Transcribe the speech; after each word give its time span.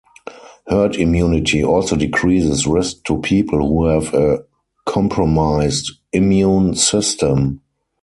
Herd 0.67 0.95
immunity 0.95 1.63
also 1.63 1.95
decreases 1.95 2.65
risk 2.65 3.03
to 3.05 3.21
people 3.21 3.59
who 3.59 3.85
have 3.85 4.11
a 4.15 4.39
compromised 4.87 5.91
immune 6.11 6.73
system. 6.73 7.61